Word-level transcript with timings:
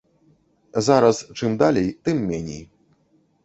Зараз 0.87 1.21
чым 1.41 1.51
далей, 1.61 1.95
тым 2.07 2.27
меней. 2.33 2.63